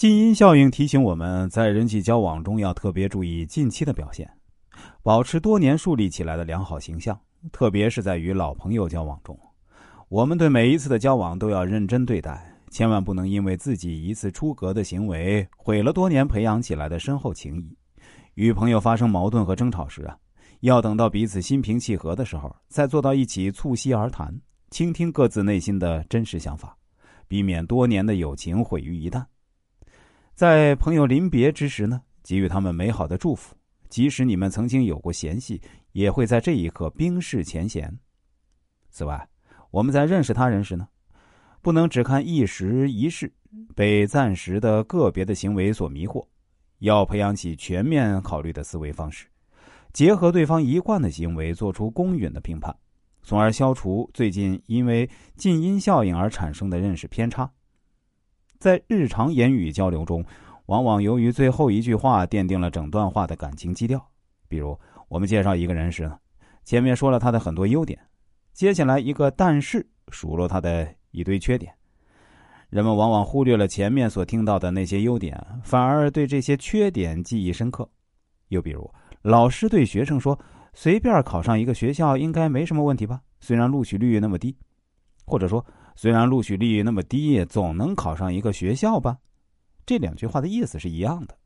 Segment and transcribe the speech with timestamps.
[0.00, 4.26] 近因效应提醒我们在人际交往中要特别注意近期的表现，
[5.02, 7.20] 保持多年树立起来的良好形象。
[7.52, 9.38] 特别是在与老朋友交往中，
[10.08, 17.76] 我们对每一次的交往都要认真对待，千万不能因为自己一次出格的行为毁了多年培养起来的深厚情谊。
[18.36, 20.16] 与朋友发生矛盾和争吵时啊，
[20.60, 24.34] 要等到彼此心平气和的时候，再坐到一起促膝而谈，
[24.70, 26.74] 倾听各自内心的真实想法，
[27.28, 29.22] 避免多年的友情毁于一旦。
[30.40, 33.54] 在朋友临别之时呢，给予他们美好的祝福。
[33.90, 35.60] 即使你们曾经有过嫌隙，
[35.92, 37.94] 也会在这一刻冰释前嫌。
[38.88, 39.28] 此外，
[39.70, 40.88] 我们在认识他人时呢，
[41.60, 43.30] 不能只看一时一事，
[43.76, 46.26] 被暂时的个别的行为所迷惑，
[46.78, 49.26] 要培养起全面考虑的思维方式，
[49.92, 52.74] 结合对方一贯的行为，做出公允的评判，
[53.22, 57.52] 从而消除最近因为近因效应而产生的认识偏差。
[58.60, 60.22] 在日常言语交流中，
[60.66, 63.98] 往往由于最后一句话奠定了整段话的感情基调。
[64.48, 66.12] 比如，我们介绍一个人时，
[66.62, 67.98] 前面说了他的很多优点，
[68.52, 71.72] 接下来一个但是数落他的一堆缺点。
[72.68, 77.88] 人们往往忽略了前面所听到的那些优点，反而对这些缺点记忆深刻。
[78.48, 80.38] 又比如，老师对学生说
[80.74, 83.22] ：“随便考上一个学校应该没什么问题吧？
[83.40, 84.54] 虽然录取率那么低。”
[85.24, 85.64] 或者说。
[86.00, 89.18] 虽然录取率那么低，总能考上一个学校吧？
[89.84, 91.36] 这两句话的意思是一样的，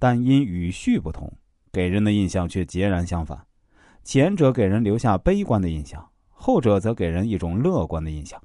[0.00, 1.32] 但因语序不同，
[1.70, 3.46] 给人的印象却截然相反。
[4.02, 8.42] 前者给人留下悲观的印象，后者则给人一种乐观的印象。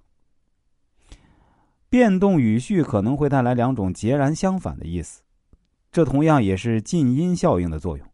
[1.89, 5.23] 变动语序可能会带来两种截然相反的意思，
[5.91, 8.07] 这同样也是近因效应的作用。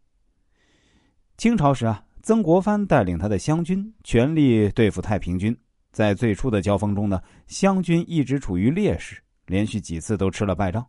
[1.36, 5.54] 清朝时啊，曾国藩带领他的湘军全力对付太平军。
[5.92, 10.84] 在最初的交锋中呢，湘军一直处于劣势，连续几次都吃了败仗。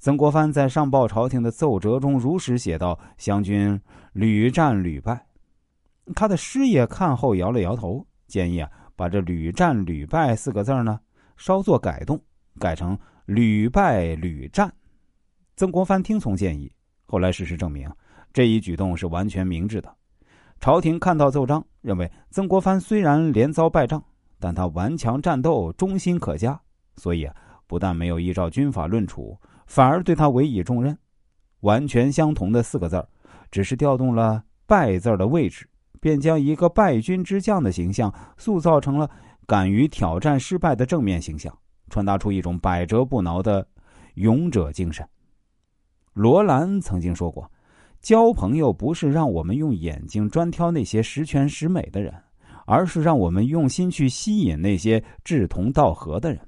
[0.00, 3.80] 曾国藩在上报朝廷的奏折中如实写道：“湘军
[4.12, 5.24] 屡战屡败。”
[6.16, 10.98] 他的师爷看后摇了摇头，建议啊，把这“屡战屡败”四个字呢
[11.36, 12.20] 稍作改动，
[12.58, 14.68] 改成“屡败屡战”。
[15.54, 16.68] 曾国藩听从建议，
[17.04, 17.88] 后来事实证明，
[18.32, 19.94] 这一举动是完全明智的。
[20.58, 24.02] 朝廷看到奏章，认为曾国藩虽然连遭败仗。
[24.42, 26.60] 但他顽强战斗，忠心可嘉，
[26.96, 27.30] 所以，
[27.68, 30.98] 不但没有依照军法论处，反而对他委以重任。
[31.60, 33.08] 完全相同的四个字儿，
[33.52, 35.68] 只是调动了“败”字的位置，
[36.00, 39.08] 便将一个败军之将的形象塑造成了
[39.46, 41.56] 敢于挑战失败的正面形象，
[41.88, 43.64] 传达出一种百折不挠的
[44.14, 45.08] 勇者精神。
[46.14, 47.48] 罗兰曾经说过
[48.02, 52.12] ：“交朋友不是让我们用眼睛专挑那些十全十美的人。”
[52.72, 56.40] 而是让我们用心去吸引那些志同道合的人。